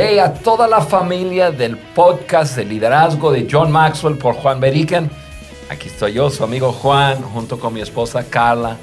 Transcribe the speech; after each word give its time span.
Hey, 0.00 0.20
a 0.20 0.32
toda 0.32 0.68
la 0.68 0.80
familia 0.80 1.50
del 1.50 1.76
podcast 1.76 2.54
de 2.54 2.64
liderazgo 2.64 3.32
de 3.32 3.48
John 3.50 3.72
Maxwell 3.72 4.16
por 4.16 4.36
Juan 4.36 4.60
Beriken. 4.60 5.10
Aquí 5.68 5.88
estoy 5.88 6.12
yo, 6.12 6.30
su 6.30 6.44
amigo 6.44 6.70
Juan, 6.70 7.20
junto 7.20 7.58
con 7.58 7.74
mi 7.74 7.80
esposa 7.80 8.22
Carla. 8.22 8.76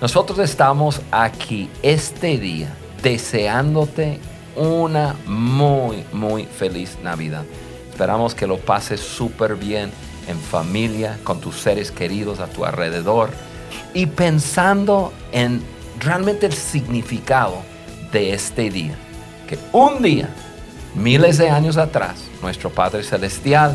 Nosotros 0.00 0.38
estamos 0.38 1.00
aquí 1.10 1.68
este 1.82 2.38
día 2.38 2.68
deseándote 3.02 4.20
una 4.54 5.16
muy, 5.26 6.04
muy 6.12 6.44
feliz 6.44 6.96
Navidad. 7.02 7.42
Esperamos 7.90 8.32
que 8.32 8.46
lo 8.46 8.58
pases 8.58 9.00
súper 9.00 9.56
bien 9.56 9.90
en 10.28 10.38
familia, 10.38 11.18
con 11.24 11.40
tus 11.40 11.56
seres 11.56 11.90
queridos 11.90 12.38
a 12.38 12.46
tu 12.46 12.64
alrededor 12.64 13.30
y 13.94 14.06
pensando 14.06 15.12
en 15.32 15.60
realmente 15.98 16.46
el 16.46 16.52
significado 16.52 17.62
de 18.12 18.32
este 18.32 18.70
día. 18.70 18.94
Que 19.48 19.58
un 19.72 20.00
día, 20.00 20.30
miles 20.94 21.38
de 21.38 21.50
años 21.50 21.76
atrás, 21.76 22.24
nuestro 22.42 22.70
Padre 22.70 23.02
Celestial 23.02 23.74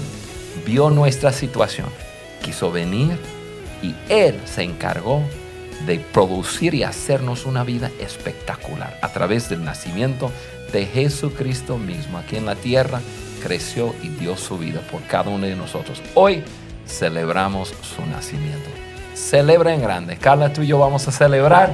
vio 0.65 0.89
nuestra 0.89 1.31
situación, 1.31 1.87
quiso 2.41 2.71
venir 2.71 3.17
y 3.81 3.95
Él 4.09 4.39
se 4.45 4.63
encargó 4.63 5.21
de 5.85 5.99
producir 5.99 6.73
y 6.73 6.83
hacernos 6.83 7.45
una 7.45 7.63
vida 7.63 7.91
espectacular 7.99 8.97
a 9.01 9.09
través 9.09 9.49
del 9.49 9.63
nacimiento 9.63 10.31
de 10.71 10.85
Jesucristo 10.85 11.77
mismo 11.77 12.17
aquí 12.17 12.35
en 12.35 12.45
la 12.45 12.55
tierra 12.55 12.99
creció 13.43 13.93
y 14.01 14.09
dio 14.09 14.35
su 14.35 14.57
vida 14.57 14.81
por 14.91 15.01
cada 15.03 15.29
uno 15.29 15.45
de 15.45 15.55
nosotros. 15.55 16.01
Hoy 16.15 16.43
celebramos 16.87 17.73
su 17.81 18.05
nacimiento. 18.05 18.69
Celebra 19.13 19.73
en 19.73 19.81
grande. 19.81 20.17
Carla, 20.17 20.51
tú 20.51 20.61
y 20.61 20.67
yo 20.67 20.79
vamos 20.79 21.07
a 21.07 21.11
celebrar. 21.11 21.71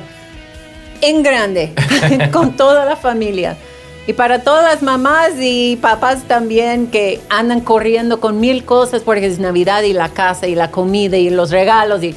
En 1.02 1.23
grande, 1.23 1.73
con 2.31 2.55
toda 2.55 2.86
la 2.86 2.95
familia. 2.95 3.58
Y 4.05 4.13
para 4.13 4.43
todas 4.43 4.65
las 4.65 4.81
mamás 4.81 5.31
y 5.39 5.77
papás 5.77 6.23
también 6.23 6.87
que 6.87 7.21
andan 7.29 7.61
corriendo 7.61 8.19
con 8.19 8.39
mil 8.39 8.65
cosas 8.65 9.01
porque 9.01 9.25
es 9.27 9.39
Navidad 9.39 9.83
y 9.83 9.93
la 9.93 10.09
casa 10.09 10.47
y 10.47 10.55
la 10.55 10.71
comida 10.71 11.15
y 11.17 11.29
los 11.29 11.51
regalos. 11.51 12.03
Y 12.03 12.13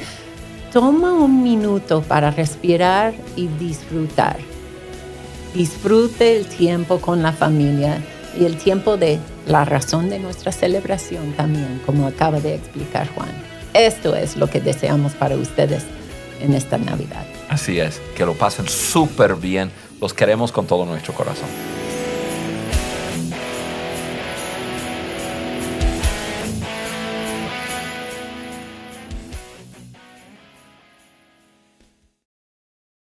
toma 0.73 1.13
un 1.13 1.43
minuto 1.43 2.01
para 2.01 2.31
respirar 2.31 3.13
y 3.37 3.47
disfrutar. 3.47 4.35
Disfrute 5.53 6.35
el 6.35 6.45
tiempo 6.45 6.99
con 6.99 7.23
la 7.23 7.31
familia 7.31 7.99
y 8.37 8.43
el 8.43 8.57
tiempo 8.57 8.97
de 8.97 9.17
la 9.47 9.63
razón 9.63 10.09
de 10.09 10.19
nuestra 10.19 10.51
celebración 10.51 11.31
también, 11.33 11.81
como 11.85 12.05
acaba 12.05 12.41
de 12.41 12.55
explicar 12.55 13.07
Juan. 13.15 13.29
Esto 13.73 14.13
es 14.13 14.35
lo 14.35 14.49
que 14.49 14.59
deseamos 14.59 15.13
para 15.13 15.35
ustedes 15.35 15.83
en 16.41 16.53
esta 16.53 16.77
Navidad. 16.77 17.25
Así 17.47 17.79
es, 17.79 18.01
que 18.15 18.25
lo 18.25 18.33
pasen 18.33 18.67
súper 18.67 19.35
bien. 19.35 19.71
Los 20.01 20.13
queremos 20.13 20.51
con 20.51 20.67
todo 20.67 20.85
nuestro 20.85 21.13
corazón. 21.13 21.47